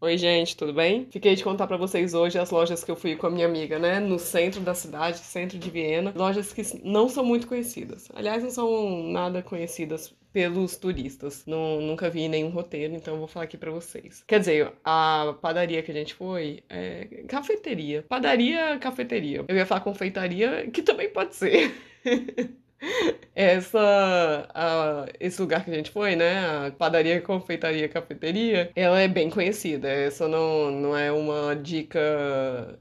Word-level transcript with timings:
Oi, 0.00 0.16
gente, 0.16 0.56
tudo 0.56 0.72
bem? 0.72 1.08
Fiquei 1.10 1.34
de 1.34 1.42
contar 1.42 1.66
para 1.66 1.76
vocês 1.76 2.14
hoje 2.14 2.38
as 2.38 2.50
lojas 2.50 2.84
que 2.84 2.90
eu 2.90 2.94
fui 2.94 3.16
com 3.16 3.26
a 3.26 3.30
minha 3.30 3.46
amiga, 3.46 3.80
né? 3.80 3.98
No 3.98 4.16
centro 4.18 4.60
da 4.60 4.72
cidade, 4.72 5.18
centro 5.18 5.58
de 5.58 5.68
Viena. 5.68 6.12
Lojas 6.14 6.52
que 6.52 6.62
não 6.84 7.08
são 7.08 7.24
muito 7.24 7.48
conhecidas. 7.48 8.08
Aliás, 8.14 8.44
não 8.44 8.50
são 8.50 9.02
nada 9.02 9.42
conhecidas 9.42 10.14
pelos 10.32 10.76
turistas. 10.76 11.44
Não, 11.46 11.80
nunca 11.80 12.08
vi 12.08 12.28
nenhum 12.28 12.50
roteiro, 12.50 12.94
então 12.94 13.18
vou 13.18 13.26
falar 13.26 13.46
aqui 13.46 13.56
para 13.56 13.72
vocês. 13.72 14.22
Quer 14.24 14.38
dizer, 14.38 14.72
a 14.84 15.34
padaria 15.42 15.82
que 15.82 15.90
a 15.90 15.94
gente 15.94 16.14
foi 16.14 16.62
é 16.68 17.24
cafeteria. 17.26 18.04
Padaria, 18.08 18.78
cafeteria. 18.78 19.44
Eu 19.48 19.56
ia 19.56 19.66
falar 19.66 19.80
confeitaria, 19.80 20.70
que 20.72 20.80
também 20.80 21.10
pode 21.10 21.34
ser. 21.34 21.74
Essa, 23.38 24.48
a, 24.52 25.06
esse 25.20 25.40
lugar 25.40 25.64
que 25.64 25.70
a 25.70 25.74
gente 25.74 25.92
foi, 25.92 26.16
né? 26.16 26.66
A 26.66 26.72
padaria, 26.72 27.20
confeitaria, 27.20 27.88
cafeteria, 27.88 28.72
ela 28.74 29.00
é 29.00 29.06
bem 29.06 29.30
conhecida. 29.30 29.88
Essa 29.88 30.26
não, 30.26 30.72
não 30.72 30.96
é 30.96 31.12
uma 31.12 31.54
dica. 31.54 32.00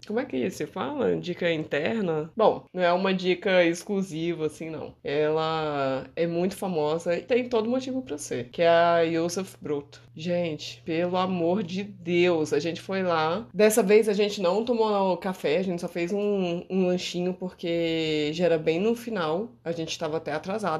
Como 0.08 0.20
é 0.20 0.26
que 0.26 0.50
se 0.50 0.66
fala? 0.66 1.16
Dica 1.16 1.52
interna? 1.52 2.32
Bom, 2.36 2.66
não 2.74 2.82
é 2.82 2.92
uma 2.92 3.14
dica 3.14 3.64
exclusiva, 3.66 4.48
assim, 4.48 4.72
não. 4.72 4.96
Ela 5.04 6.08
é 6.16 6.26
muito 6.26 6.56
famosa 6.56 7.16
e 7.16 7.22
tem 7.22 7.48
todo 7.48 7.70
motivo 7.70 8.02
para 8.02 8.18
ser, 8.18 8.50
que 8.50 8.64
é 8.64 8.68
a 8.68 9.06
Josef 9.06 9.56
Brot. 9.62 10.00
Gente, 10.16 10.82
pelo 10.84 11.16
amor 11.16 11.62
de 11.62 11.84
Deus, 11.84 12.52
a 12.52 12.58
gente 12.58 12.82
foi 12.82 13.04
lá. 13.04 13.48
Dessa 13.54 13.84
vez 13.84 14.10
a 14.10 14.14
gente 14.14 14.42
não 14.42 14.66
tomou 14.66 15.16
café, 15.18 15.58
a 15.60 15.62
gente 15.62 15.80
só 15.80 15.88
fez 15.88 16.12
um, 16.12 16.66
um 16.68 16.88
lanchinho 16.88 17.36
porque 17.36 18.32
já 18.34 18.46
era 18.46 18.58
bem 18.58 18.80
no 18.80 18.96
final. 18.96 19.52
A 19.64 19.72
gente 19.72 19.92
estava 19.92 20.18
até 20.18 20.32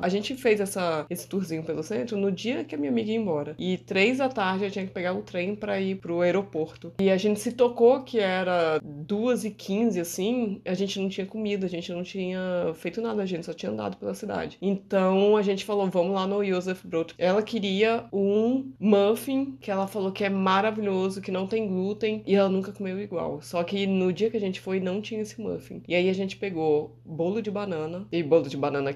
A 0.02 0.10
gente 0.10 0.36
fez 0.36 0.60
essa, 0.60 1.06
esse 1.10 1.28
tourzinho 1.28 1.64
pelo 1.64 1.84
centro 1.84 2.18
no 2.18 2.32
dia 2.32 2.64
que 2.64 2.76
a 2.76 2.78
minha 2.78 2.92
amiga 2.92 3.12
ia 3.12 3.18
embora. 3.18 3.56
E 3.58 3.78
três 3.78 4.18
da 4.20 4.30
tarde 4.30 4.66
eu 4.66 4.72
tinha 4.72 4.86
que 4.86 4.94
pegar 4.94 5.14
o 5.14 5.22
trem 5.22 5.56
para 5.56 5.80
ir 5.80 5.96
pro 5.96 6.22
aeroporto. 6.22 6.94
E 7.00 7.10
a 7.10 7.18
gente 7.18 7.40
se 7.40 7.52
tocou 7.52 8.02
que 8.04 8.20
era 8.20 8.80
duas 8.84 9.44
e 9.44 9.52
quinze, 9.52 10.00
assim, 10.00 10.62
a 10.66 10.74
gente 10.74 11.00
não 11.00 11.10
tinha 11.10 11.26
comida, 11.26 11.66
a 11.66 11.70
gente 11.70 11.92
não 11.92 12.04
tinha 12.04 12.72
feito 12.76 13.02
nada, 13.02 13.22
a 13.22 13.26
gente 13.26 13.46
só 13.46 13.54
tinha 13.54 13.72
andado 13.72 13.98
pela 13.98 14.14
cidade. 14.14 14.58
Então 14.62 15.36
a 15.36 15.42
gente 15.42 15.66
falou, 15.66 15.90
vamos 15.90 16.14
lá 16.14 16.28
no 16.28 16.44
Josef 16.44 16.88
Brot. 16.88 17.14
Ela 17.18 17.42
queria 17.42 18.06
um 18.12 18.72
muffin 18.80 19.58
que 19.60 19.72
ela 19.72 19.88
falou 19.88 20.12
que 20.12 20.24
é 20.24 20.30
maravilhoso, 20.30 21.22
que 21.22 21.32
não 21.32 21.48
tem 21.48 21.68
glúten, 21.68 22.24
e 22.26 22.36
ela 22.36 22.50
nunca 22.50 22.72
comeu 22.72 23.00
igual. 23.00 23.42
Só 23.42 23.64
que 23.64 23.86
no 23.88 24.12
dia 24.12 24.30
que 24.30 24.38
a 24.38 24.42
gente 24.42 24.60
foi, 24.60 24.80
não 24.80 25.02
tinha 25.02 25.22
esse 25.22 25.40
muffin. 25.40 25.82
E 25.88 25.96
aí 25.96 26.10
a 26.10 26.14
gente 26.14 26.38
pegou 26.38 26.96
bolo 27.06 27.42
de 27.42 27.52
banana, 27.52 28.08
e 28.12 28.22
bolo 28.24 28.48
de 28.48 28.58
banana 28.58 28.90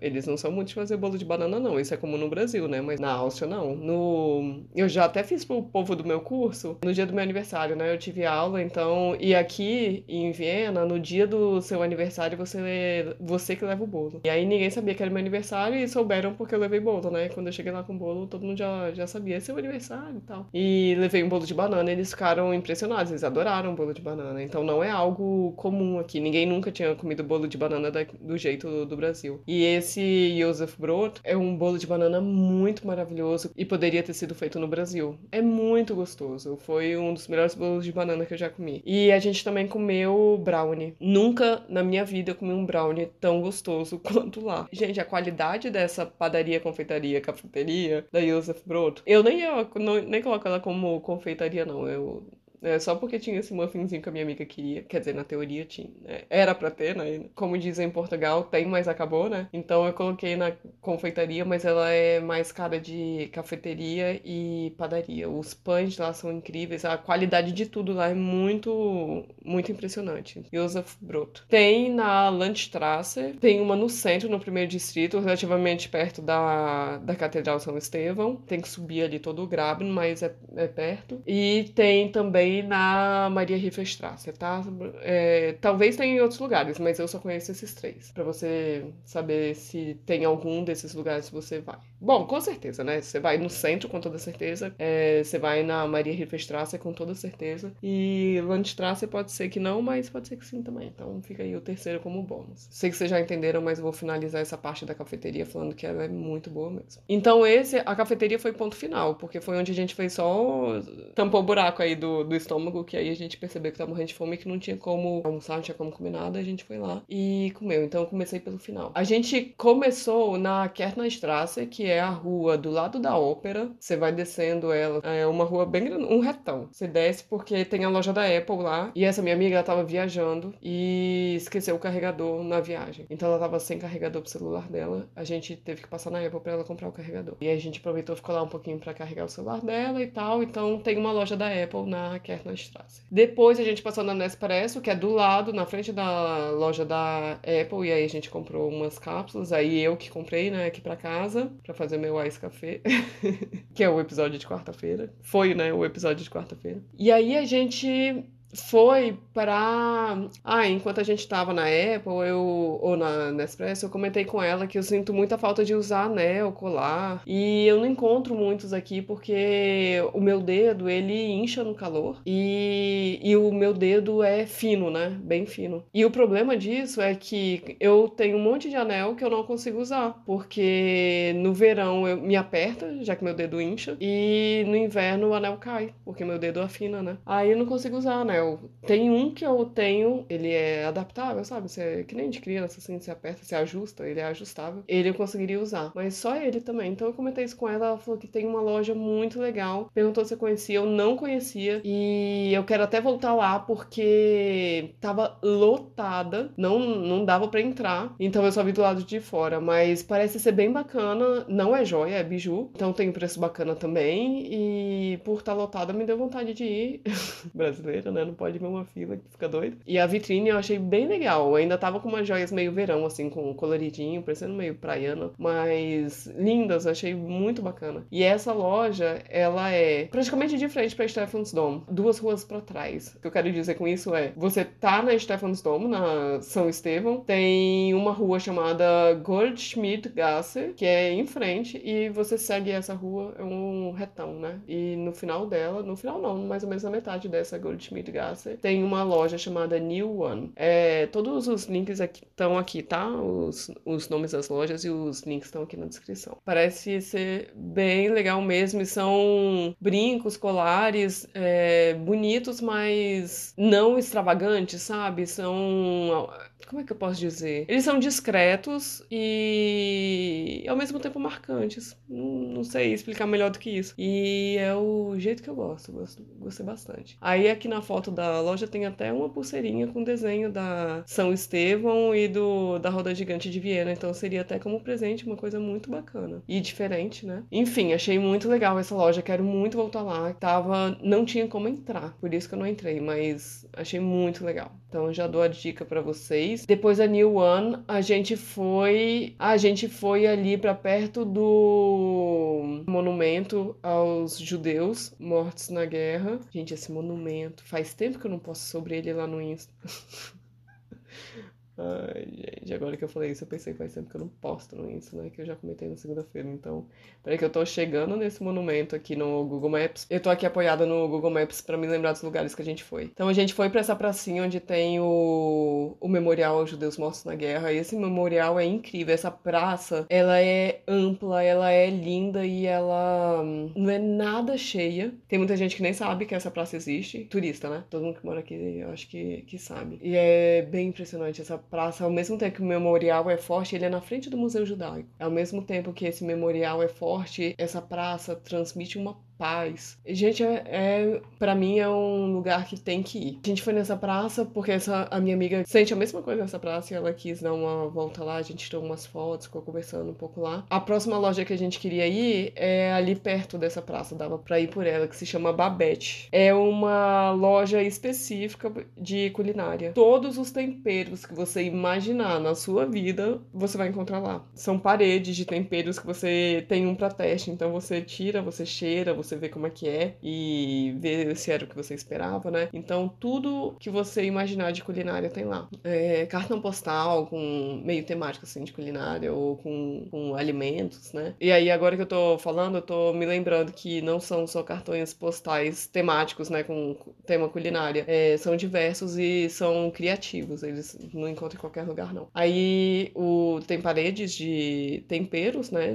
eles 0.00 0.26
não 0.26 0.36
são 0.36 0.50
muito 0.50 0.68
de 0.68 0.74
fazer 0.74 0.96
bolo 0.96 1.18
de 1.18 1.24
banana, 1.24 1.58
não. 1.58 1.78
Isso 1.78 1.94
é 1.94 1.96
como 1.96 2.16
no 2.16 2.28
Brasil, 2.28 2.68
né? 2.68 2.80
Mas 2.80 3.00
na 3.00 3.12
Áustria, 3.12 3.48
não. 3.48 3.74
No... 3.74 4.64
Eu 4.74 4.88
já 4.88 5.04
até 5.04 5.22
fiz 5.22 5.44
pro 5.44 5.62
povo 5.62 5.94
do 5.96 6.04
meu 6.04 6.20
curso, 6.20 6.78
no 6.84 6.92
dia 6.92 7.06
do 7.06 7.12
meu 7.12 7.22
aniversário, 7.22 7.76
né? 7.76 7.92
Eu 7.92 7.98
tive 7.98 8.24
aula, 8.24 8.62
então... 8.62 9.16
E 9.20 9.34
aqui, 9.34 10.04
em 10.08 10.32
Viena, 10.32 10.84
no 10.84 10.98
dia 10.98 11.26
do 11.26 11.60
seu 11.60 11.82
aniversário, 11.82 12.36
você, 12.36 13.16
você 13.20 13.56
que 13.56 13.64
leva 13.64 13.82
o 13.82 13.86
bolo. 13.86 14.20
E 14.24 14.30
aí 14.30 14.44
ninguém 14.44 14.70
sabia 14.70 14.94
que 14.94 15.02
era 15.02 15.10
meu 15.10 15.20
aniversário 15.20 15.78
e 15.78 15.88
souberam 15.88 16.34
porque 16.34 16.54
eu 16.54 16.58
levei 16.58 16.80
bolo, 16.80 17.10
né? 17.10 17.28
Quando 17.28 17.46
eu 17.46 17.52
cheguei 17.52 17.72
lá 17.72 17.82
com 17.82 17.94
o 17.94 17.98
bolo, 17.98 18.26
todo 18.26 18.44
mundo 18.44 18.58
já, 18.58 18.92
já 18.92 19.06
sabia. 19.06 19.36
É 19.36 19.40
seu 19.40 19.56
aniversário 19.56 20.18
e 20.18 20.20
tal. 20.20 20.46
E 20.52 20.96
levei 20.98 21.22
um 21.22 21.28
bolo 21.28 21.46
de 21.46 21.54
banana 21.54 21.90
e 21.90 21.94
eles 21.94 22.10
ficaram 22.10 22.52
impressionados. 22.52 23.10
Eles 23.10 23.24
adoraram 23.24 23.72
o 23.72 23.76
bolo 23.76 23.92
de 23.92 24.02
banana. 24.02 24.42
Então 24.42 24.62
não 24.62 24.82
é 24.82 24.90
algo 24.90 25.52
comum 25.56 25.98
aqui. 25.98 26.20
Ninguém 26.20 26.46
nunca 26.46 26.70
tinha 26.70 26.94
comido 26.94 27.22
bolo 27.22 27.48
de 27.48 27.56
banana 27.56 27.90
do 28.20 28.36
jeito 28.36 28.86
do 28.86 28.96
Brasil. 28.96 29.40
E 29.46 29.63
esse 29.64 30.38
Josef 30.38 30.80
Brot 30.80 31.20
é 31.24 31.36
um 31.36 31.56
bolo 31.56 31.78
de 31.78 31.86
banana 31.86 32.20
muito 32.20 32.86
maravilhoso 32.86 33.50
e 33.56 33.64
poderia 33.64 34.02
ter 34.02 34.14
sido 34.14 34.34
feito 34.34 34.58
no 34.58 34.68
Brasil. 34.68 35.18
É 35.32 35.40
muito 35.40 35.94
gostoso. 35.94 36.56
Foi 36.56 36.96
um 36.96 37.12
dos 37.14 37.28
melhores 37.28 37.54
bolos 37.54 37.84
de 37.84 37.92
banana 37.92 38.24
que 38.24 38.34
eu 38.34 38.38
já 38.38 38.48
comi. 38.48 38.82
E 38.84 39.10
a 39.10 39.18
gente 39.18 39.44
também 39.44 39.66
comeu 39.66 40.40
brownie. 40.42 40.94
Nunca 41.00 41.62
na 41.68 41.82
minha 41.82 42.04
vida 42.04 42.30
eu 42.30 42.34
comi 42.34 42.52
um 42.52 42.66
brownie 42.66 43.10
tão 43.20 43.40
gostoso 43.40 43.98
quanto 44.04 44.44
lá. 44.44 44.66
Gente, 44.72 45.00
a 45.00 45.04
qualidade 45.04 45.70
dessa 45.70 46.06
padaria, 46.06 46.60
confeitaria, 46.60 47.20
cafeteria 47.20 48.06
da 48.12 48.20
Josef 48.20 48.62
Brot, 48.66 49.02
eu 49.06 49.22
nem, 49.22 49.40
eu, 49.40 49.68
nem 50.06 50.22
coloco 50.22 50.46
ela 50.46 50.60
como 50.60 51.00
confeitaria, 51.00 51.64
não. 51.64 51.88
Eu 51.88 52.24
é, 52.64 52.78
só 52.78 52.94
porque 52.94 53.18
tinha 53.18 53.38
esse 53.38 53.52
muffinzinho 53.52 54.00
que 54.00 54.08
a 54.08 54.12
minha 54.12 54.24
amiga 54.24 54.44
queria. 54.44 54.82
Quer 54.82 55.00
dizer, 55.00 55.14
na 55.14 55.22
teoria 55.22 55.66
tinha. 55.66 55.90
Né? 56.00 56.22
Era 56.30 56.54
pra 56.54 56.70
ter, 56.70 56.96
né? 56.96 57.26
Como 57.34 57.58
dizem 57.58 57.88
em 57.88 57.90
Portugal, 57.90 58.44
tem, 58.44 58.64
mas 58.64 58.88
acabou, 58.88 59.28
né? 59.28 59.48
Então 59.52 59.86
eu 59.86 59.92
coloquei 59.92 60.34
na 60.34 60.52
confeitaria, 60.80 61.44
mas 61.44 61.64
ela 61.66 61.90
é 61.90 62.20
mais 62.20 62.50
cara 62.50 62.80
de 62.80 63.28
cafeteria 63.32 64.18
e 64.24 64.74
padaria. 64.78 65.28
Os 65.28 65.52
pães 65.52 65.98
lá 65.98 66.14
são 66.14 66.32
incríveis. 66.32 66.86
A 66.86 66.96
qualidade 66.96 67.52
de 67.52 67.66
tudo 67.66 67.92
lá 67.92 68.08
é 68.08 68.14
muito, 68.14 69.24
muito 69.44 69.70
impressionante. 69.70 70.42
Josef 70.50 70.96
Broto. 71.02 71.44
Tem 71.48 71.92
na 71.92 72.30
Landstrasse, 72.30 73.34
tem 73.40 73.60
uma 73.60 73.76
no 73.76 73.90
centro, 73.90 74.30
no 74.30 74.40
primeiro 74.40 74.70
distrito, 74.70 75.20
relativamente 75.20 75.88
perto 75.90 76.22
da, 76.22 76.96
da 76.96 77.14
Catedral 77.14 77.60
São 77.60 77.76
Estevão. 77.76 78.36
Tem 78.36 78.60
que 78.60 78.68
subir 78.68 79.02
ali 79.02 79.18
todo 79.18 79.42
o 79.42 79.46
Graben, 79.46 79.88
mas 79.88 80.22
é, 80.22 80.34
é 80.56 80.66
perto. 80.66 81.22
E 81.26 81.70
tem 81.74 82.10
também 82.10 82.53
na 82.62 83.28
Maria 83.30 83.56
Riefenstrasse, 83.56 84.32
tá? 84.32 84.62
É, 85.02 85.56
talvez 85.60 85.96
tenha 85.96 86.16
em 86.16 86.20
outros 86.20 86.40
lugares, 86.40 86.78
mas 86.78 86.98
eu 86.98 87.08
só 87.08 87.18
conheço 87.18 87.52
esses 87.52 87.74
três. 87.74 88.10
para 88.12 88.24
você 88.24 88.86
saber 89.04 89.54
se 89.54 89.98
tem 90.06 90.24
algum 90.24 90.64
desses 90.64 90.94
lugares 90.94 91.28
que 91.28 91.34
você 91.34 91.60
vai. 91.60 91.78
Bom, 92.00 92.26
com 92.26 92.40
certeza, 92.40 92.84
né? 92.84 93.00
Você 93.00 93.18
vai 93.18 93.38
no 93.38 93.48
centro 93.48 93.88
com 93.88 94.00
toda 94.00 94.18
certeza. 94.18 94.74
É, 94.78 95.22
você 95.22 95.38
vai 95.38 95.62
na 95.62 95.86
Maria 95.86 96.12
Riefenstrasse 96.12 96.78
com 96.78 96.92
toda 96.92 97.14
certeza. 97.14 97.72
E 97.82 98.40
Landstrasse 98.44 99.06
pode 99.06 99.32
ser 99.32 99.48
que 99.48 99.58
não, 99.58 99.80
mas 99.80 100.10
pode 100.10 100.28
ser 100.28 100.36
que 100.36 100.46
sim 100.46 100.62
também. 100.62 100.88
Então 100.94 101.20
fica 101.22 101.42
aí 101.42 101.56
o 101.56 101.60
terceiro 101.60 102.00
como 102.00 102.22
bônus. 102.22 102.66
Sei 102.70 102.90
que 102.90 102.96
vocês 102.96 103.10
já 103.10 103.20
entenderam, 103.20 103.62
mas 103.62 103.78
vou 103.78 103.92
finalizar 103.92 104.42
essa 104.42 104.58
parte 104.58 104.84
da 104.84 104.94
cafeteria 104.94 105.46
falando 105.46 105.74
que 105.74 105.86
ela 105.86 106.04
é 106.04 106.08
muito 106.08 106.50
boa 106.50 106.70
mesmo. 106.70 107.02
Então 107.08 107.46
esse, 107.46 107.78
a 107.78 107.94
cafeteria 107.94 108.38
foi 108.38 108.52
ponto 108.52 108.76
final, 108.76 109.14
porque 109.14 109.40
foi 109.40 109.56
onde 109.56 109.72
a 109.72 109.74
gente 109.74 109.94
fez 109.94 110.12
só 110.12 110.80
tampou 111.14 111.40
o 111.40 111.42
buraco 111.42 111.82
aí 111.82 111.94
do, 111.94 112.24
do 112.24 112.33
estômago, 112.36 112.84
que 112.84 112.96
aí 112.96 113.08
a 113.10 113.14
gente 113.14 113.36
percebeu 113.36 113.72
que 113.72 113.78
tava 113.78 113.90
morrendo 113.90 114.08
de 114.08 114.14
fome 114.14 114.36
que 114.36 114.48
não 114.48 114.58
tinha 114.58 114.76
como 114.76 115.22
almoçar, 115.24 115.56
não 115.56 115.62
tinha 115.62 115.74
como 115.74 115.90
comer 115.90 116.10
nada, 116.10 116.38
a 116.38 116.42
gente 116.42 116.64
foi 116.64 116.78
lá 116.78 117.02
e 117.08 117.52
comeu. 117.54 117.84
Então 117.84 118.02
eu 118.02 118.06
comecei 118.06 118.40
pelo 118.40 118.58
final. 118.58 118.92
A 118.94 119.04
gente 119.04 119.54
começou 119.56 120.38
na 120.38 120.68
Kärtnerstrasse, 120.68 121.66
que 121.66 121.86
é 121.86 122.00
a 122.00 122.10
rua 122.10 122.56
do 122.56 122.70
lado 122.70 122.98
da 122.98 123.16
ópera. 123.16 123.70
Você 123.78 123.96
vai 123.96 124.12
descendo 124.12 124.72
ela, 124.72 125.00
é 125.02 125.26
uma 125.26 125.44
rua 125.44 125.66
bem 125.66 125.84
grande, 125.84 126.04
um 126.04 126.20
retão. 126.20 126.68
Você 126.70 126.86
desce 126.86 127.24
porque 127.24 127.64
tem 127.64 127.84
a 127.84 127.88
loja 127.88 128.12
da 128.12 128.24
Apple 128.24 128.56
lá 128.56 128.92
e 128.94 129.04
essa 129.04 129.22
minha 129.22 129.34
amiga 129.34 129.56
ela 129.56 129.64
tava 129.64 129.84
viajando 129.84 130.54
e 130.62 131.34
esqueceu 131.36 131.76
o 131.76 131.78
carregador 131.78 132.42
na 132.42 132.60
viagem. 132.60 133.06
Então 133.10 133.28
ela 133.28 133.38
tava 133.38 133.58
sem 133.58 133.78
carregador 133.78 134.22
pro 134.22 134.30
celular 134.30 134.68
dela. 134.68 135.08
A 135.14 135.24
gente 135.24 135.56
teve 135.56 135.82
que 135.82 135.88
passar 135.88 136.10
na 136.10 136.24
Apple 136.24 136.40
para 136.40 136.52
ela 136.52 136.64
comprar 136.64 136.88
o 136.88 136.92
carregador. 136.92 137.36
E 137.40 137.48
a 137.48 137.56
gente 137.58 137.78
aproveitou, 137.78 138.16
ficou 138.16 138.34
lá 138.34 138.42
um 138.42 138.48
pouquinho 138.48 138.78
para 138.78 138.94
carregar 138.94 139.24
o 139.24 139.28
celular 139.28 139.60
dela 139.60 140.02
e 140.02 140.06
tal. 140.06 140.42
Então 140.42 140.78
tem 140.78 140.96
uma 140.96 141.12
loja 141.12 141.36
da 141.36 141.48
Apple 141.48 141.88
na 141.88 142.18
Kärtner 142.24 142.54
Strasse. 142.54 143.02
Depois 143.10 143.60
a 143.60 143.62
gente 143.62 143.82
passou 143.82 144.02
na 144.02 144.14
Nespresso, 144.14 144.80
que 144.80 144.90
é 144.90 144.96
do 144.96 145.10
lado, 145.10 145.52
na 145.52 145.66
frente 145.66 145.92
da 145.92 146.50
loja 146.50 146.84
da 146.84 147.32
Apple, 147.34 147.86
e 147.86 147.92
aí 147.92 148.04
a 148.04 148.08
gente 148.08 148.30
comprou 148.30 148.68
umas 148.68 148.98
cápsulas. 148.98 149.52
Aí 149.52 149.80
eu 149.80 149.96
que 149.96 150.10
comprei, 150.10 150.50
né, 150.50 150.66
aqui 150.66 150.80
pra 150.80 150.96
casa, 150.96 151.52
pra 151.62 151.74
fazer 151.74 151.98
meu 151.98 152.20
ice 152.26 152.40
café, 152.40 152.80
que 153.74 153.84
é 153.84 153.88
o 153.88 154.00
episódio 154.00 154.38
de 154.38 154.46
quarta-feira. 154.46 155.12
Foi, 155.22 155.54
né, 155.54 155.72
o 155.72 155.84
episódio 155.84 156.24
de 156.24 156.30
quarta-feira. 156.30 156.82
E 156.98 157.12
aí 157.12 157.36
a 157.36 157.44
gente 157.44 158.24
foi 158.54 159.18
para. 159.32 160.28
Ah, 160.44 160.68
enquanto 160.68 161.00
a 161.00 161.02
gente 161.02 161.20
estava 161.20 161.52
na 161.52 161.64
Apple 161.64 162.12
eu, 162.26 162.78
ou 162.80 162.96
na 162.96 163.32
Nespresso, 163.32 163.86
eu 163.86 163.90
comentei 163.90 164.24
com 164.24 164.42
ela 164.42 164.66
que 164.66 164.78
eu 164.78 164.82
sinto 164.82 165.12
muita 165.12 165.36
falta 165.36 165.64
de 165.64 165.74
usar 165.74 166.04
anel, 166.04 166.52
colar. 166.52 167.22
E 167.26 167.66
eu 167.66 167.78
não 167.78 167.86
encontro 167.86 168.34
muitos 168.34 168.72
aqui 168.72 169.02
porque 169.02 169.96
o 170.12 170.20
meu 170.20 170.40
dedo 170.40 170.88
ele 170.88 171.32
incha 171.32 171.64
no 171.64 171.74
calor 171.74 172.20
e, 172.24 173.18
e 173.22 173.36
o 173.36 173.52
meu 173.52 173.72
dedo 173.72 174.22
é 174.22 174.46
fino, 174.46 174.90
né? 174.90 175.18
Bem 175.22 175.46
fino. 175.46 175.84
E 175.92 176.04
o 176.04 176.10
problema 176.10 176.56
disso 176.56 177.00
é 177.00 177.14
que 177.14 177.76
eu 177.80 178.08
tenho 178.08 178.36
um 178.36 178.42
monte 178.42 178.68
de 178.70 178.76
anel 178.76 179.14
que 179.14 179.24
eu 179.24 179.30
não 179.30 179.42
consigo 179.42 179.80
usar 179.80 180.22
porque 180.24 181.32
no 181.36 181.52
verão 181.52 182.06
eu 182.06 182.16
me 182.16 182.36
aperta, 182.36 183.02
já 183.02 183.16
que 183.16 183.24
meu 183.24 183.34
dedo 183.34 183.60
incha, 183.60 183.96
e 184.00 184.64
no 184.66 184.76
inverno 184.76 185.28
o 185.28 185.34
anel 185.34 185.56
cai, 185.56 185.94
porque 186.04 186.24
meu 186.24 186.38
dedo 186.38 186.60
afina, 186.60 187.02
né? 187.02 187.18
Aí 187.26 187.50
eu 187.50 187.58
não 187.58 187.66
consigo 187.66 187.96
usar 187.96 188.14
anel 188.14 188.43
papel. 188.44 188.70
Tem 188.86 189.10
um 189.10 189.32
que 189.32 189.44
eu 189.44 189.64
tenho, 189.64 190.26
ele 190.28 190.50
é 190.50 190.84
adaptável, 190.84 191.42
sabe? 191.44 191.70
Você, 191.70 192.04
que 192.04 192.14
nem 192.14 192.28
de 192.28 192.40
criança, 192.40 192.78
assim, 192.78 192.98
você 193.00 193.10
aperta, 193.10 193.42
você 193.42 193.54
ajusta, 193.54 194.06
ele 194.06 194.20
é 194.20 194.24
ajustável. 194.24 194.82
Ele 194.86 195.08
eu 195.08 195.14
conseguiria 195.14 195.60
usar, 195.60 195.90
mas 195.94 196.14
só 196.14 196.36
ele 196.36 196.60
também. 196.60 196.92
Então 196.92 197.08
eu 197.08 197.14
comentei 197.14 197.44
isso 197.44 197.56
com 197.56 197.68
ela, 197.68 197.86
ela 197.86 197.98
falou 197.98 198.20
que 198.20 198.28
tem 198.28 198.46
uma 198.46 198.60
loja 198.60 198.94
muito 198.94 199.40
legal. 199.40 199.90
Perguntou 199.94 200.24
se 200.24 200.34
eu 200.34 200.38
conhecia, 200.38 200.76
eu 200.76 200.86
não 200.86 201.16
conhecia. 201.16 201.80
E 201.82 202.52
eu 202.52 202.64
quero 202.64 202.82
até 202.82 203.00
voltar 203.00 203.34
lá 203.34 203.58
porque 203.58 204.94
tava 205.00 205.38
lotada, 205.42 206.52
não, 206.56 206.78
não 206.78 207.24
dava 207.24 207.48
para 207.48 207.60
entrar. 207.60 208.14
Então 208.20 208.44
eu 208.44 208.52
só 208.52 208.62
vi 208.62 208.72
do 208.72 208.82
lado 208.82 209.02
de 209.02 209.20
fora, 209.20 209.60
mas 209.60 210.02
parece 210.02 210.38
ser 210.38 210.52
bem 210.52 210.70
bacana. 210.70 211.46
Não 211.48 211.74
é 211.74 211.84
joia, 211.84 212.16
é 212.16 212.24
biju. 212.24 212.70
Então 212.74 212.92
tem 212.92 213.08
um 213.08 213.12
preço 213.12 213.40
bacana 213.40 213.74
também. 213.74 214.46
E 214.52 215.16
por 215.24 215.38
estar 215.38 215.52
tá 215.52 215.58
lotada 215.58 215.92
me 215.92 216.04
deu 216.04 216.18
vontade 216.18 216.52
de 216.52 216.64
ir. 216.64 217.02
Brasileira, 217.54 218.10
né? 218.12 218.24
Não 218.34 218.36
pode 218.36 218.58
ver 218.58 218.66
uma 218.66 218.84
fila 218.84 219.16
que 219.16 219.30
fica 219.30 219.48
doido. 219.48 219.76
E 219.86 219.96
a 219.96 220.06
vitrine 220.06 220.48
eu 220.48 220.58
achei 220.58 220.76
bem 220.76 221.06
legal. 221.06 221.48
Eu 221.48 221.54
ainda 221.54 221.78
tava 221.78 222.00
com 222.00 222.08
umas 222.08 222.26
joias 222.26 222.50
meio 222.50 222.72
verão, 222.72 223.06
assim, 223.06 223.30
com 223.30 223.54
coloridinho, 223.54 224.22
parecendo 224.22 224.54
meio 224.54 224.74
praiana. 224.74 225.30
Mas 225.38 226.26
lindas, 226.36 226.84
achei 226.84 227.14
muito 227.14 227.62
bacana. 227.62 228.04
E 228.10 228.24
essa 228.24 228.52
loja, 228.52 229.22
ela 229.28 229.70
é 229.70 230.06
praticamente 230.06 230.58
de 230.58 230.68
frente 230.68 230.96
pra 230.96 231.06
Stephen's 231.06 231.52
Dome. 231.52 231.84
Duas 231.88 232.18
ruas 232.18 232.44
para 232.44 232.60
trás. 232.60 233.14
O 233.14 233.20
que 233.20 233.26
eu 233.28 233.30
quero 233.30 233.52
dizer 233.52 233.74
com 233.74 233.86
isso 233.86 234.12
é, 234.12 234.32
você 234.36 234.64
tá 234.64 235.00
na 235.00 235.16
Stephen's 235.16 235.62
Dome, 235.62 235.86
na 235.86 236.40
São 236.40 236.68
Estevão, 236.68 237.20
tem 237.20 237.94
uma 237.94 238.10
rua 238.10 238.40
chamada 238.40 239.14
Goldschmidt-Gasse, 239.22 240.72
que 240.76 240.84
é 240.84 241.12
em 241.12 241.24
frente, 241.24 241.80
e 241.84 242.08
você 242.08 242.36
segue 242.36 242.72
essa 242.72 242.94
rua, 242.94 243.32
é 243.38 243.44
um 243.44 243.92
retão, 243.92 244.40
né? 244.40 244.58
E 244.66 244.96
no 244.96 245.12
final 245.12 245.46
dela, 245.46 245.84
no 245.84 245.96
final 245.96 246.20
não, 246.20 246.36
mais 246.38 246.64
ou 246.64 246.68
menos 246.68 246.82
na 246.82 246.90
metade 246.90 247.28
dessa 247.28 247.58
Goldschmidt-Gasse, 247.58 248.23
tem 248.60 248.82
uma 248.82 249.02
loja 249.02 249.38
chamada 249.38 249.78
New 249.78 250.20
One. 250.20 250.52
É, 250.56 251.06
todos 251.06 251.48
os 251.48 251.64
links 251.64 252.00
estão 252.00 252.58
aqui, 252.58 252.82
tá? 252.82 253.08
Os, 253.08 253.70
os 253.84 254.08
nomes 254.08 254.32
das 254.32 254.48
lojas 254.48 254.84
e 254.84 254.90
os 254.90 255.22
links 255.22 255.48
estão 255.48 255.62
aqui 255.62 255.76
na 255.76 255.86
descrição. 255.86 256.38
Parece 256.44 257.00
ser 257.00 257.52
bem 257.54 258.10
legal 258.10 258.40
mesmo, 258.40 258.80
e 258.80 258.86
são 258.86 259.74
brincos, 259.80 260.36
colares, 260.36 261.26
é, 261.34 261.94
bonitos, 261.94 262.60
mas 262.60 263.54
não 263.56 263.98
extravagantes, 263.98 264.82
sabe? 264.82 265.26
São 265.26 266.28
como 266.66 266.80
é 266.80 266.84
que 266.84 266.92
eu 266.92 266.96
posso 266.96 267.20
dizer? 267.20 267.64
Eles 267.68 267.84
são 267.84 267.98
discretos 267.98 269.02
e 269.10 270.64
ao 270.68 270.76
mesmo 270.76 270.98
tempo 270.98 271.18
marcantes. 271.18 271.96
Não, 272.08 272.24
não, 272.24 272.64
sei 272.64 272.92
explicar 272.92 273.26
melhor 273.26 273.50
do 273.50 273.58
que 273.58 273.70
isso. 273.70 273.94
E 273.98 274.56
é 274.58 274.74
o 274.74 275.14
jeito 275.18 275.42
que 275.42 275.50
eu 275.50 275.54
gosto, 275.54 275.92
gosto, 275.92 276.22
gostei 276.38 276.64
bastante. 276.64 277.16
Aí 277.20 277.48
aqui 277.48 277.68
na 277.68 277.82
foto 277.82 278.10
da 278.10 278.40
loja 278.40 278.66
tem 278.66 278.86
até 278.86 279.12
uma 279.12 279.28
pulseirinha 279.28 279.86
com 279.86 280.02
desenho 280.02 280.50
da 280.50 281.02
São 281.06 281.32
Estevão 281.32 282.14
e 282.14 282.28
do 282.28 282.78
da 282.78 282.90
Roda 282.90 283.14
Gigante 283.14 283.50
de 283.50 283.60
Viena, 283.60 283.92
então 283.92 284.12
seria 284.12 284.40
até 284.40 284.58
como 284.58 284.80
presente 284.80 285.26
uma 285.26 285.36
coisa 285.36 285.58
muito 285.60 285.90
bacana 285.90 286.42
e 286.48 286.60
diferente, 286.60 287.26
né? 287.26 287.44
Enfim, 287.50 287.92
achei 287.92 288.18
muito 288.18 288.48
legal 288.48 288.78
essa 288.78 288.94
loja, 288.94 289.22
quero 289.22 289.44
muito 289.44 289.76
voltar 289.76 290.02
lá. 290.02 290.32
Tava, 290.34 290.96
não 291.02 291.24
tinha 291.24 291.46
como 291.46 291.68
entrar, 291.68 292.16
por 292.18 292.32
isso 292.32 292.48
que 292.48 292.54
eu 292.54 292.58
não 292.58 292.66
entrei, 292.66 293.00
mas 293.00 293.66
achei 293.72 294.00
muito 294.00 294.44
legal. 294.44 294.72
Então 294.88 295.12
já 295.12 295.26
dou 295.26 295.42
a 295.42 295.48
dica 295.48 295.84
para 295.84 296.00
vocês. 296.00 296.53
Depois 296.66 297.00
a 297.00 297.06
New 297.06 297.34
One, 297.34 297.82
a 297.88 298.00
gente 298.00 298.36
foi, 298.36 299.34
a 299.38 299.56
gente 299.56 299.88
foi 299.88 300.26
ali 300.26 300.56
para 300.56 300.74
perto 300.74 301.24
do 301.24 302.84
monumento 302.86 303.76
aos 303.82 304.38
judeus 304.38 305.14
mortos 305.18 305.68
na 305.68 305.84
guerra. 305.84 306.38
Gente, 306.50 306.74
esse 306.74 306.90
monumento, 306.92 307.64
faz 307.64 307.94
tempo 307.94 308.18
que 308.18 308.26
eu 308.26 308.30
não 308.30 308.38
posso 308.38 308.68
sobre 308.68 308.96
ele 308.96 309.12
lá 309.12 309.26
no 309.26 309.40
Insta. 309.40 309.72
Ai, 311.76 312.28
gente, 312.32 312.72
agora 312.72 312.96
que 312.96 313.02
eu 313.02 313.08
falei 313.08 313.32
isso, 313.32 313.42
eu 313.42 313.48
pensei 313.48 313.74
faz 313.74 313.94
tempo 313.94 314.08
que 314.08 314.16
eu 314.16 314.20
não 314.20 314.28
posto 314.28 314.76
Insta, 314.88 315.16
né? 315.16 315.30
Que 315.30 315.42
eu 315.42 315.46
já 315.46 315.56
comentei 315.56 315.88
na 315.88 315.96
segunda-feira. 315.96 316.48
Então, 316.48 316.86
peraí 317.22 317.36
que 317.36 317.44
eu 317.44 317.50
tô 317.50 317.64
chegando 317.66 318.16
nesse 318.16 318.42
monumento 318.42 318.94
aqui 318.94 319.16
no 319.16 319.44
Google 319.44 319.70
Maps. 319.70 320.06
Eu 320.08 320.20
tô 320.20 320.30
aqui 320.30 320.46
apoiada 320.46 320.86
no 320.86 321.08
Google 321.08 321.30
Maps 321.30 321.60
para 321.60 321.76
me 321.76 321.86
lembrar 321.86 322.12
dos 322.12 322.22
lugares 322.22 322.54
que 322.54 322.62
a 322.62 322.64
gente 322.64 322.84
foi. 322.84 323.04
Então, 323.04 323.28
a 323.28 323.32
gente 323.32 323.52
foi 323.52 323.68
para 323.68 323.80
essa 323.80 323.96
pracinha 323.96 324.44
onde 324.44 324.60
tem 324.60 325.00
o, 325.00 325.96
o 326.00 326.08
Memorial 326.08 326.58
aos 326.58 326.70
Judeus 326.70 326.96
Mortos 326.96 327.24
na 327.24 327.34
Guerra. 327.34 327.72
E 327.72 327.78
esse 327.78 327.96
memorial 327.96 328.58
é 328.58 328.64
incrível. 328.64 329.12
Essa 329.12 329.30
praça, 329.30 330.06
ela 330.08 330.40
é 330.40 330.80
ampla, 330.86 331.42
ela 331.42 331.72
é 331.72 331.90
linda 331.90 332.46
e 332.46 332.66
ela 332.66 333.42
não 333.74 333.90
é 333.90 333.98
nada 333.98 334.56
cheia. 334.56 335.12
Tem 335.26 335.38
muita 335.38 335.56
gente 335.56 335.74
que 335.74 335.82
nem 335.82 335.92
sabe 335.92 336.24
que 336.24 336.34
essa 336.34 336.50
praça 336.50 336.76
existe. 336.76 337.24
Turista, 337.24 337.68
né? 337.68 337.84
Todo 337.90 338.04
mundo 338.04 338.20
que 338.20 338.26
mora 338.26 338.40
aqui, 338.40 338.54
eu 338.54 338.90
acho 338.90 339.08
que, 339.08 339.42
que 339.42 339.58
sabe. 339.58 339.98
E 340.00 340.14
é 340.14 340.62
bem 340.62 340.88
impressionante 340.88 341.40
essa 341.40 341.58
praça, 341.64 342.04
ao 342.04 342.10
mesmo 342.10 342.38
tempo 342.38 342.56
que 342.56 342.62
o 342.62 342.66
memorial 342.66 343.28
é 343.30 343.36
forte, 343.36 343.74
ele 343.74 343.84
é 343.84 343.88
na 343.88 344.00
frente 344.00 344.30
do 344.30 344.36
Museu 344.36 344.64
Judaico. 344.64 345.08
Ao 345.18 345.30
mesmo 345.30 345.62
tempo 345.62 345.92
que 345.92 346.06
esse 346.06 346.24
memorial 346.24 346.82
é 346.82 346.88
forte, 346.88 347.54
essa 347.58 347.82
praça 347.82 348.36
transmite 348.36 348.98
uma 348.98 349.16
paz. 349.44 349.98
Gente, 350.06 350.42
é, 350.42 350.62
é 350.66 351.20
para 351.38 351.54
mim 351.54 351.78
é 351.78 351.86
um 351.86 352.32
lugar 352.32 352.64
que 352.64 352.80
tem 352.80 353.02
que 353.02 353.18
ir. 353.18 353.40
A 353.44 353.46
gente 353.46 353.62
foi 353.62 353.74
nessa 353.74 353.94
praça 353.94 354.42
porque 354.42 354.72
essa 354.72 355.06
a 355.10 355.20
minha 355.20 355.34
amiga 355.34 355.62
sente 355.66 355.92
a 355.92 355.96
mesma 355.96 356.22
coisa 356.22 356.40
nessa 356.40 356.58
praça 356.58 356.94
e 356.94 356.96
ela 356.96 357.12
quis 357.12 357.42
dar 357.42 357.52
uma 357.52 357.86
volta 357.88 358.24
lá, 358.24 358.36
a 358.36 358.42
gente 358.42 358.64
tirou 358.64 358.82
umas 358.82 359.04
fotos, 359.04 359.44
ficou 359.44 359.60
conversando 359.60 360.10
um 360.10 360.14
pouco 360.14 360.40
lá. 360.40 360.64
A 360.70 360.80
próxima 360.80 361.18
loja 361.18 361.44
que 361.44 361.52
a 361.52 361.58
gente 361.58 361.78
queria 361.78 362.06
ir 362.06 362.54
é 362.56 362.94
ali 362.94 363.14
perto 363.14 363.58
dessa 363.58 363.82
praça, 363.82 364.14
dava 364.14 364.38
para 364.38 364.58
ir 364.58 364.68
por 364.68 364.86
ela, 364.86 365.06
que 365.06 365.14
se 365.14 365.26
chama 365.26 365.52
Babette. 365.52 366.26
É 366.32 366.54
uma 366.54 367.30
loja 367.32 367.82
específica 367.82 368.72
de 368.96 369.28
culinária. 369.30 369.92
Todos 369.92 370.38
os 370.38 370.50
temperos 370.50 371.26
que 371.26 371.34
você 371.34 371.64
imaginar 371.64 372.40
na 372.40 372.54
sua 372.54 372.86
vida, 372.86 373.42
você 373.52 373.76
vai 373.76 373.88
encontrar 373.88 374.20
lá. 374.20 374.42
São 374.54 374.78
paredes 374.78 375.36
de 375.36 375.44
temperos 375.44 375.98
que 375.98 376.06
você 376.06 376.64
tem 376.66 376.86
um 376.86 376.94
para 376.94 377.10
teste, 377.10 377.50
então 377.50 377.70
você 377.70 378.00
tira, 378.00 378.40
você 378.40 378.64
cheira, 378.64 379.12
você 379.12 379.33
vê 379.36 379.48
como 379.48 379.66
é 379.66 379.70
que 379.70 379.88
é 379.88 380.16
e 380.22 380.94
ver 380.98 381.36
se 381.36 381.50
era 381.50 381.64
o 381.64 381.68
que 381.68 381.76
você 381.76 381.94
esperava, 381.94 382.50
né? 382.50 382.68
Então, 382.72 383.08
tudo 383.20 383.76
que 383.78 383.90
você 383.90 384.24
imaginar 384.24 384.72
de 384.72 384.82
culinária 384.82 385.30
tem 385.30 385.44
lá. 385.44 385.68
É, 385.82 386.26
cartão 386.26 386.60
postal 386.60 387.26
com 387.26 387.82
meio 387.84 388.04
temático, 388.04 388.44
assim, 388.44 388.64
de 388.64 388.72
culinária 388.72 389.32
ou 389.32 389.56
com, 389.56 390.06
com 390.10 390.34
alimentos, 390.34 391.12
né? 391.12 391.34
E 391.40 391.50
aí, 391.52 391.70
agora 391.70 391.96
que 391.96 392.02
eu 392.02 392.06
tô 392.06 392.38
falando, 392.38 392.76
eu 392.76 392.82
tô 392.82 393.12
me 393.12 393.26
lembrando 393.26 393.72
que 393.72 394.00
não 394.02 394.20
são 394.20 394.46
só 394.46 394.62
cartões 394.62 395.12
postais 395.12 395.86
temáticos, 395.86 396.48
né, 396.50 396.62
com 396.62 396.96
tema 397.26 397.48
culinária. 397.48 398.04
É, 398.06 398.36
são 398.36 398.56
diversos 398.56 399.16
e 399.18 399.48
são 399.48 399.90
criativos, 399.90 400.62
eles 400.62 400.98
não 401.12 401.28
encontram 401.28 401.58
em 401.58 401.60
qualquer 401.60 401.82
lugar, 401.82 402.12
não. 402.12 402.28
Aí, 402.34 403.10
o, 403.14 403.60
tem 403.66 403.80
paredes 403.80 404.32
de 404.34 405.04
temperos, 405.08 405.70
né? 405.70 405.94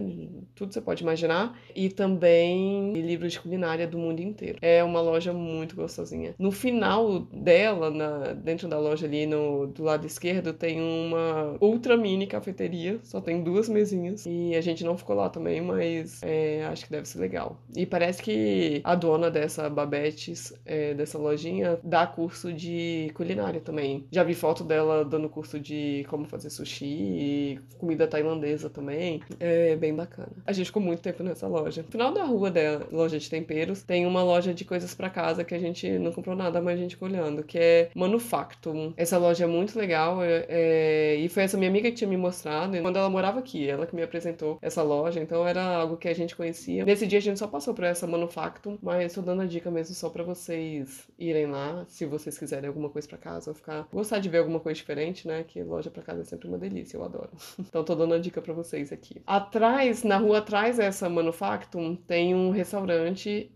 Tudo 0.56 0.74
você 0.74 0.82
pode 0.82 1.04
imaginar. 1.04 1.58
E 1.76 1.90
também 1.90 2.94
de 3.28 3.40
culinária 3.40 3.88
do 3.88 3.98
mundo 3.98 4.20
inteiro. 4.22 4.58
É 4.62 4.84
uma 4.84 5.02
loja 5.02 5.34
muito 5.34 5.76
gostosinha. 5.76 6.34
No 6.38 6.52
final 6.52 7.20
dela, 7.34 7.90
na, 7.90 8.34
dentro 8.34 8.68
da 8.68 8.80
loja 8.80 9.06
ali 9.06 9.26
no, 9.26 9.68
do 9.68 9.84
lado 9.84 10.06
esquerdo, 10.06 10.54
tem 10.54 10.82
uma 10.82 11.58
ultra 11.62 11.98
mini 11.98 12.28
cafeteria. 12.28 13.00
Só 13.04 13.22
tem 13.22 13.44
duas 13.44 13.70
mesinhas. 13.70 14.26
E 14.26 14.56
a 14.56 14.62
gente 14.62 14.84
não 14.84 14.98
ficou 14.98 15.16
lá 15.16 15.30
também, 15.30 15.62
mas 15.62 16.22
é, 16.24 16.66
acho 16.66 16.86
que 16.86 16.92
deve 16.92 17.08
ser 17.08 17.20
legal. 17.20 17.60
E 17.76 17.86
parece 17.86 18.22
que 18.22 18.82
a 18.84 18.96
dona 18.96 19.32
dessa 19.32 19.70
Babetes, 19.70 20.54
é, 20.66 20.94
dessa 20.94 21.18
lojinha, 21.18 21.80
dá 21.84 22.06
curso 22.06 22.52
de 22.52 23.12
culinária 23.14 23.60
também. 23.60 24.06
Já 24.12 24.24
vi 24.24 24.34
foto 24.34 24.64
dela 24.64 25.04
dando 25.06 25.30
curso 25.30 25.60
de 25.60 26.06
como 26.10 26.26
fazer 26.26 26.50
sushi 26.50 26.86
e 26.86 27.60
comida 27.78 28.08
tailandesa 28.08 28.70
também. 28.70 29.22
É 29.40 29.76
bem 29.76 29.94
bacana. 29.94 30.32
A 30.46 30.52
gente 30.52 30.68
ficou 30.68 30.82
muito 30.82 31.02
tempo 31.02 31.24
nessa 31.24 31.48
loja. 31.48 31.82
No 31.82 31.92
final 31.92 32.14
da 32.14 32.24
rua 32.24 32.52
dela, 32.52 32.88
loja 32.92 33.09
de 33.18 33.30
temperos, 33.30 33.82
tem 33.84 34.06
uma 34.06 34.24
loja 34.24 34.54
de 34.54 34.66
coisas 34.66 34.94
para 34.94 35.10
casa 35.10 35.44
que 35.44 35.56
a 35.56 35.60
gente 35.60 35.90
não 36.00 36.12
comprou 36.12 36.36
nada, 36.36 36.62
mas 36.62 36.76
a 36.78 36.82
gente 36.82 36.96
ficou 36.96 37.08
olhando, 37.08 37.44
que 37.44 37.58
é 37.58 37.90
Manufactum. 37.96 38.94
Essa 38.98 39.18
loja 39.18 39.46
é 39.46 39.48
muito 39.48 39.78
legal 39.78 40.24
é, 40.24 40.46
é, 40.50 41.16
e 41.16 41.30
foi 41.30 41.44
essa 41.44 41.58
minha 41.58 41.70
amiga 41.70 41.90
que 41.90 41.98
tinha 41.98 42.10
me 42.10 42.18
mostrado 42.18 42.80
quando 42.82 42.98
ela 42.98 43.10
morava 43.10 43.40
aqui, 43.40 43.68
ela 43.68 43.86
que 43.86 43.96
me 43.96 44.02
apresentou 44.02 44.58
essa 44.62 44.82
loja, 44.82 45.20
então 45.20 45.48
era 45.48 45.64
algo 45.64 45.98
que 45.98 46.08
a 46.08 46.14
gente 46.14 46.36
conhecia. 46.36 46.86
Nesse 46.86 47.06
dia 47.06 47.20
a 47.20 47.22
gente 47.22 47.40
só 47.40 47.48
passou 47.48 47.74
por 47.74 47.84
essa 47.84 48.08
Manufactum, 48.08 48.78
mas 48.82 49.14
tô 49.14 49.22
dando 49.22 49.42
a 49.42 49.46
dica 49.46 49.70
mesmo 49.70 49.96
só 49.96 50.10
para 50.10 50.24
vocês 50.24 51.08
irem 51.18 51.48
lá, 51.48 51.86
se 51.88 52.06
vocês 52.06 52.38
quiserem 52.38 52.68
alguma 52.68 52.90
coisa 52.90 53.08
para 53.08 53.18
casa 53.18 53.52
ou 53.52 53.56
ficar 53.56 53.88
gostar 53.92 54.20
de 54.20 54.30
ver 54.30 54.40
alguma 54.40 54.60
coisa 54.60 54.78
diferente, 54.78 55.28
né? 55.28 55.44
Que 55.48 55.62
loja 55.64 55.90
para 55.90 56.04
casa 56.04 56.22
é 56.22 56.26
sempre 56.26 56.48
uma 56.48 56.58
delícia, 56.58 56.98
eu 56.98 57.04
adoro. 57.04 57.30
então 57.60 57.84
tô 57.84 57.96
dando 57.96 58.14
a 58.14 58.20
dica 58.20 58.42
para 58.42 58.54
vocês 58.54 58.92
aqui. 58.92 59.22
Atrás, 59.26 60.04
na 60.04 60.18
rua 60.18 60.40
atrás 60.40 60.78
dessa 60.78 61.10
Manufactum, 61.10 61.96
tem 61.96 62.34
um 62.34 62.52
restaurante 62.52 62.99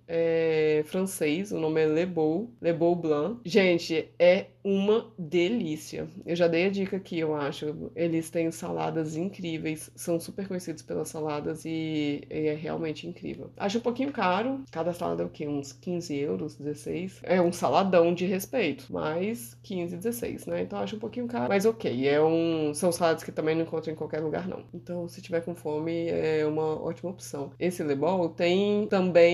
é, 0.08 0.84
francês, 0.86 1.52
o 1.52 1.60
nome 1.60 1.82
é 1.82 1.88
Le 1.88 2.06
Beau, 2.06 2.50
Le 2.62 2.74
Beau 2.74 2.96
Blanc. 2.96 3.42
Gente, 3.46 4.10
é 4.20 4.48
uma 4.64 5.12
delícia. 5.18 6.08
Eu 6.26 6.36
já 6.36 6.48
dei 6.48 6.66
a 6.66 6.70
dica 6.70 6.98
aqui, 6.98 7.20
eu 7.20 7.36
acho. 7.36 7.92
Eles 7.96 8.30
têm 8.30 8.50
saladas 8.52 9.16
incríveis, 9.18 9.92
são 9.96 10.20
super 10.20 10.48
conhecidos 10.48 10.82
pelas 10.82 11.10
saladas 11.10 11.66
e, 11.66 12.22
e 12.30 12.48
é 12.48 12.54
realmente 12.54 13.08
incrível. 13.08 13.52
Acho 13.58 13.80
um 13.80 13.82
pouquinho 13.82 14.12
caro, 14.12 14.62
cada 14.72 14.94
salada 14.94 15.24
é 15.24 15.26
o 15.26 15.30
quê? 15.30 15.48
Uns 15.48 15.74
15 15.74 16.16
euros, 16.16 16.56
16? 16.56 17.20
É 17.24 17.42
um 17.42 17.52
saladão 17.52 18.14
de 18.14 18.26
respeito, 18.26 18.88
mas 18.90 19.58
15, 19.64 19.98
16, 19.98 20.46
né? 20.46 20.62
Então 20.62 20.80
acho 20.80 20.96
um 20.96 21.00
pouquinho 21.00 21.28
caro, 21.28 21.50
mas 21.50 21.66
ok. 21.66 22.08
É 22.08 22.22
um, 22.22 22.74
são 22.74 22.92
saladas 22.92 23.24
que 23.24 23.32
também 23.32 23.56
não 23.56 23.64
encontro 23.64 23.92
em 23.92 23.96
qualquer 23.96 24.20
lugar, 24.20 24.48
não. 24.48 24.64
Então, 24.74 25.08
se 25.08 25.22
tiver 25.22 25.42
com 25.42 25.56
fome, 25.56 26.08
é 26.08 26.46
uma 26.46 26.82
ótima 26.82 27.12
opção. 27.12 27.52
Esse 27.60 27.84
Le 27.84 27.96
Bon 27.96 28.30
tem 28.30 28.88
também. 28.88 29.33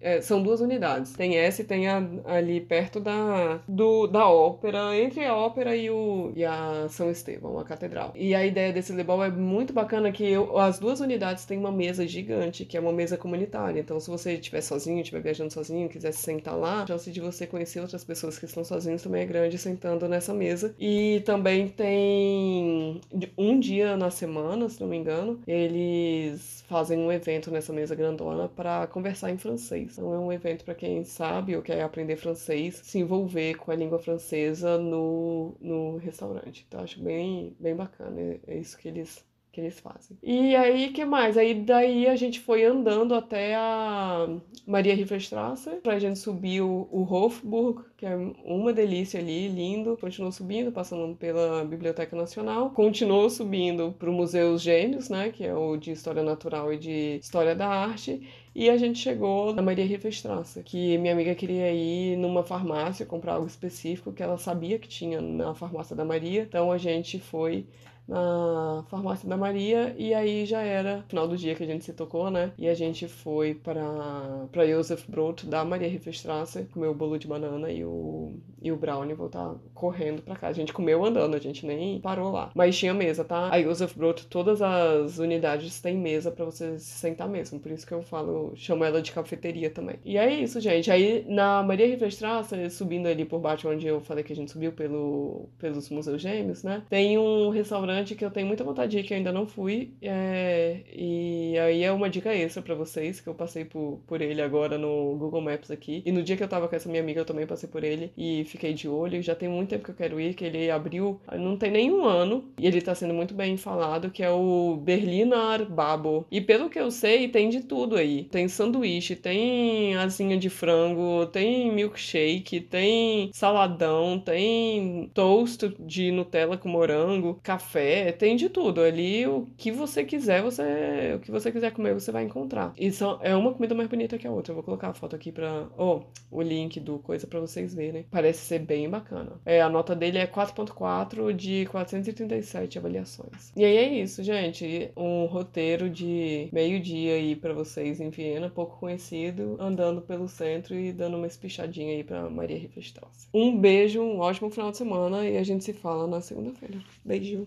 É, 0.00 0.20
são 0.20 0.42
duas 0.42 0.60
unidades. 0.60 1.12
Tem 1.12 1.36
essa 1.36 1.62
e 1.62 1.64
tem 1.64 1.88
a, 1.88 2.02
ali 2.24 2.60
perto 2.60 3.00
da, 3.00 3.60
do, 3.68 4.06
da 4.06 4.28
ópera 4.28 4.96
entre 4.96 5.24
a 5.24 5.34
ópera 5.34 5.76
e, 5.76 5.90
o, 5.90 6.32
e 6.34 6.44
a 6.44 6.86
São 6.88 7.10
Estevão, 7.10 7.58
a 7.58 7.64
catedral. 7.64 8.12
E 8.14 8.34
a 8.34 8.44
ideia 8.44 8.72
desse 8.72 8.92
Lebol 8.92 9.24
é 9.24 9.30
muito 9.30 9.72
bacana 9.72 10.10
que 10.12 10.24
eu, 10.24 10.58
as 10.58 10.78
duas 10.78 11.00
unidades 11.00 11.44
têm 11.44 11.58
uma 11.58 11.72
mesa 11.72 12.06
gigante, 12.06 12.64
que 12.64 12.76
é 12.76 12.80
uma 12.80 12.92
mesa 12.92 13.16
comunitária. 13.16 13.80
Então, 13.80 13.98
se 14.00 14.10
você 14.10 14.34
estiver 14.34 14.60
sozinho, 14.60 15.00
estiver 15.00 15.20
viajando 15.20 15.52
sozinho, 15.52 15.88
quiser 15.88 16.12
se 16.12 16.22
sentar 16.22 16.56
lá, 16.56 16.82
a 16.82 16.86
chance 16.86 17.10
de 17.10 17.20
você 17.20 17.46
conhecer 17.46 17.80
outras 17.80 18.04
pessoas 18.04 18.38
que 18.38 18.44
estão 18.44 18.64
sozinhos 18.64 19.02
também 19.02 19.22
é 19.22 19.26
grande 19.26 19.58
sentando 19.58 20.08
nessa 20.08 20.32
mesa. 20.34 20.74
E 20.78 21.22
também 21.24 21.68
tem 21.68 23.00
um 23.36 23.58
dia 23.58 23.96
na 23.96 24.10
semana, 24.10 24.68
se 24.68 24.80
não 24.80 24.88
me 24.88 24.96
engano, 24.96 25.40
eles 25.46 26.64
fazem 26.68 26.98
um 26.98 27.12
evento 27.12 27.50
nessa 27.50 27.72
mesa 27.72 27.94
grandona 27.94 28.48
para 28.48 28.86
conversar 28.88 29.30
em 29.36 29.38
francês. 29.38 29.92
Então, 29.98 30.12
é 30.14 30.18
um 30.18 30.32
evento 30.32 30.64
para 30.64 30.74
quem 30.74 31.04
sabe 31.04 31.56
ou 31.56 31.62
quer 31.62 31.82
aprender 31.82 32.16
francês, 32.16 32.76
se 32.84 32.98
envolver 32.98 33.54
com 33.56 33.70
a 33.70 33.76
língua 33.76 33.98
francesa 33.98 34.78
no, 34.78 35.56
no 35.60 35.96
restaurante. 35.98 36.64
Então 36.66 36.80
acho 36.80 37.00
bem, 37.02 37.56
bem 37.60 37.74
bacana. 37.76 38.20
É, 38.20 38.40
é 38.46 38.58
isso 38.58 38.76
que 38.78 38.88
eles 38.88 39.24
que 39.56 39.60
eles 39.62 39.80
fazem. 39.80 40.18
E 40.22 40.54
aí, 40.54 40.90
que 40.90 41.02
mais? 41.02 41.38
Aí 41.38 41.54
daí 41.54 42.06
a 42.06 42.14
gente 42.14 42.40
foi 42.40 42.62
andando 42.62 43.14
até 43.14 43.54
a 43.54 44.28
Maria 44.66 44.94
Riverstrasse, 44.94 45.70
pra 45.82 45.98
gente 45.98 46.18
subir 46.18 46.60
o, 46.60 46.86
o 46.92 47.02
Hofburg, 47.02 47.82
que 47.96 48.04
é 48.04 48.14
uma 48.44 48.70
delícia 48.70 49.18
ali, 49.18 49.48
lindo. 49.48 49.96
Continuou 49.98 50.30
subindo, 50.30 50.70
passando 50.70 51.16
pela 51.16 51.64
Biblioteca 51.64 52.14
Nacional. 52.14 52.68
Continuou 52.68 53.30
subindo 53.30 53.94
pro 53.98 54.12
Museu 54.12 54.58
Gêmeos, 54.58 55.08
né, 55.08 55.30
que 55.30 55.42
é 55.42 55.54
o 55.54 55.78
de 55.78 55.90
História 55.90 56.22
Natural 56.22 56.70
e 56.74 56.76
de 56.76 57.18
História 57.22 57.54
da 57.54 57.66
Arte. 57.66 58.20
E 58.54 58.68
a 58.68 58.76
gente 58.76 58.98
chegou 58.98 59.54
na 59.54 59.62
Maria 59.62 59.86
Riverstrasse, 59.86 60.62
que 60.62 60.98
minha 60.98 61.14
amiga 61.14 61.34
queria 61.34 61.72
ir 61.72 62.16
numa 62.18 62.42
farmácia 62.42 63.06
comprar 63.06 63.34
algo 63.34 63.46
específico 63.46 64.12
que 64.12 64.22
ela 64.22 64.36
sabia 64.36 64.78
que 64.78 64.88
tinha 64.88 65.18
na 65.22 65.54
farmácia 65.54 65.96
da 65.96 66.04
Maria. 66.04 66.42
Então 66.42 66.70
a 66.70 66.76
gente 66.76 67.18
foi 67.18 67.66
na 68.08 68.84
farmácia 68.88 69.28
da 69.28 69.36
Maria 69.36 69.94
e 69.98 70.14
aí 70.14 70.46
já 70.46 70.60
era 70.62 71.02
final 71.08 71.26
do 71.28 71.36
dia 71.36 71.54
que 71.54 71.62
a 71.64 71.66
gente 71.66 71.84
se 71.84 71.92
tocou, 71.92 72.30
né? 72.30 72.52
E 72.58 72.68
a 72.68 72.74
gente 72.74 73.08
foi 73.08 73.54
para 73.54 74.46
para 74.52 74.66
Josef 74.66 75.10
Brot 75.10 75.46
da 75.46 75.64
Maria 75.64 75.88
Riefstrasse, 75.88 76.64
comer 76.66 76.88
o 76.88 76.94
bolo 76.94 77.18
de 77.18 77.26
banana 77.26 77.70
e 77.70 77.84
o 77.84 78.34
e 78.66 78.72
o 78.72 78.76
brownie 78.76 79.14
voltar 79.14 79.54
correndo 79.72 80.22
para 80.22 80.34
cá. 80.34 80.48
A 80.48 80.52
gente 80.52 80.72
comeu 80.72 81.04
andando, 81.04 81.36
a 81.36 81.38
gente 81.38 81.64
nem 81.64 82.00
parou 82.00 82.32
lá. 82.32 82.50
Mas 82.54 82.76
tinha 82.76 82.92
mesa, 82.92 83.24
tá? 83.24 83.48
A 83.50 83.62
Josef 83.62 83.96
Brot, 83.96 84.26
todas 84.26 84.60
as 84.60 85.18
unidades 85.18 85.80
têm 85.80 85.96
mesa 85.96 86.32
para 86.32 86.44
você 86.44 86.78
se 86.80 86.98
sentar 86.98 87.28
mesmo, 87.28 87.60
por 87.60 87.70
isso 87.70 87.86
que 87.86 87.92
eu 87.92 88.02
falo, 88.02 88.52
chamo 88.56 88.84
ela 88.84 89.00
de 89.00 89.12
cafeteria 89.12 89.70
também. 89.70 89.96
E 90.04 90.18
é 90.18 90.28
isso, 90.34 90.60
gente. 90.60 90.90
Aí 90.90 91.24
na 91.28 91.62
Maria 91.62 91.86
Riefstrasse, 91.86 92.70
subindo 92.70 93.06
ali 93.06 93.24
por 93.24 93.38
baixo 93.38 93.68
onde 93.68 93.86
eu 93.86 94.00
falei 94.00 94.24
que 94.24 94.32
a 94.32 94.36
gente 94.36 94.50
subiu 94.50 94.72
pelo 94.72 95.48
pelos 95.58 95.88
museus 95.90 96.20
gêmeos, 96.20 96.62
né? 96.64 96.82
Tem 96.88 97.16
um 97.18 97.50
restaurante 97.50 98.14
que 98.14 98.24
eu 98.24 98.30
tenho 98.30 98.46
muita 98.46 98.64
vontade 98.64 98.90
de 98.90 98.98
ir, 98.98 99.04
que 99.04 99.14
eu 99.14 99.16
ainda 99.16 99.32
não 99.32 99.46
fui. 99.46 99.92
É... 100.02 100.80
E 100.92 101.56
aí 101.58 101.84
é 101.84 101.92
uma 101.92 102.10
dica 102.10 102.34
extra 102.34 102.62
para 102.62 102.74
vocês, 102.74 103.20
que 103.20 103.28
eu 103.28 103.34
passei 103.34 103.64
por, 103.64 104.00
por 104.06 104.20
ele 104.20 104.42
agora 104.42 104.76
no 104.76 105.16
Google 105.16 105.40
Maps 105.40 105.70
aqui. 105.70 106.02
E 106.04 106.10
no 106.10 106.22
dia 106.22 106.36
que 106.36 106.42
eu 106.42 106.48
tava 106.48 106.68
com 106.68 106.74
essa 106.74 106.88
minha 106.88 107.02
amiga, 107.02 107.20
eu 107.20 107.24
também 107.24 107.46
passei 107.46 107.68
por 107.68 107.84
ele 107.84 108.12
e 108.16 108.44
fiquei 108.56 108.72
de 108.72 108.88
olho. 108.88 109.22
Já 109.22 109.34
tem 109.34 109.48
muito 109.48 109.70
tempo 109.70 109.84
que 109.84 109.90
eu 109.90 109.94
quero 109.94 110.20
ir, 110.20 110.34
que 110.34 110.44
ele 110.44 110.70
abriu, 110.70 111.20
não 111.38 111.56
tem 111.56 111.70
nenhum 111.70 112.04
ano, 112.04 112.44
e 112.58 112.66
ele 112.66 112.80
tá 112.80 112.94
sendo 112.94 113.14
muito 113.14 113.34
bem 113.34 113.56
falado, 113.56 114.10
que 114.10 114.22
é 114.22 114.30
o 114.30 114.78
Berliner 114.82 115.66
Babo. 115.68 116.26
E 116.30 116.40
pelo 116.40 116.68
que 116.68 116.78
eu 116.78 116.90
sei, 116.90 117.28
tem 117.28 117.48
de 117.48 117.60
tudo 117.60 117.96
aí. 117.96 118.24
Tem 118.24 118.48
sanduíche, 118.48 119.14
tem 119.14 119.94
asinha 119.96 120.36
de 120.36 120.50
frango, 120.50 121.26
tem 121.26 121.72
milkshake, 121.72 122.60
tem 122.60 123.30
saladão, 123.32 124.18
tem 124.18 125.10
toast 125.14 125.74
de 125.78 126.10
Nutella 126.10 126.56
com 126.56 126.68
morango, 126.68 127.38
café 127.42 127.76
café, 127.76 128.12
tem 128.12 128.36
de 128.36 128.48
tudo. 128.48 128.80
Ali 128.80 129.26
o 129.26 129.46
que 129.56 129.70
você 129.70 130.04
quiser, 130.04 130.42
você 130.42 131.14
o 131.16 131.20
que 131.20 131.30
você 131.30 131.52
quiser 131.52 131.72
comer, 131.72 131.94
você 131.94 132.10
vai 132.10 132.24
encontrar. 132.24 132.72
E 132.78 132.90
são, 132.90 133.18
é 133.22 133.34
uma 133.34 133.52
comida 133.52 133.74
mais 133.74 133.88
bonita 133.88 134.18
que 134.18 134.26
a 134.26 134.30
outra. 134.30 134.52
Eu 134.52 134.56
vou 134.56 134.64
colocar 134.64 134.88
a 134.88 134.94
foto 134.94 135.14
aqui 135.14 135.30
para, 135.30 135.68
oh, 135.76 136.02
o 136.30 136.42
link 136.42 136.80
do 136.80 136.98
coisa 136.98 137.26
para 137.26 137.40
vocês 137.40 137.74
verem. 137.74 138.06
Parece 138.10 138.45
ser 138.46 138.60
bem 138.60 138.88
bacana. 138.88 139.32
É, 139.44 139.60
a 139.60 139.68
nota 139.68 139.94
dele 139.94 140.18
é 140.18 140.26
4.4 140.26 141.32
de 141.32 141.66
437 141.66 142.78
avaliações. 142.78 143.52
E 143.56 143.64
aí 143.64 143.76
é 143.76 143.88
isso, 144.02 144.22
gente. 144.22 144.90
Um 144.96 145.26
roteiro 145.26 145.90
de 145.90 146.48
meio-dia 146.52 147.14
aí 147.14 147.36
para 147.36 147.52
vocês 147.52 148.00
em 148.00 148.10
Viena, 148.10 148.48
pouco 148.48 148.78
conhecido, 148.78 149.56
andando 149.60 150.00
pelo 150.00 150.28
centro 150.28 150.74
e 150.74 150.92
dando 150.92 151.16
uma 151.16 151.26
espichadinha 151.26 151.94
aí 151.94 152.04
para 152.04 152.28
Maria 152.30 152.58
Riefenstrasse. 152.58 153.28
Um 153.32 153.58
beijo, 153.58 154.00
um 154.00 154.20
ótimo 154.20 154.50
final 154.50 154.70
de 154.70 154.78
semana 154.78 155.26
e 155.28 155.36
a 155.36 155.42
gente 155.42 155.64
se 155.64 155.72
fala 155.72 156.06
na 156.06 156.20
segunda-feira. 156.20 156.78
Beijo. 157.04 157.46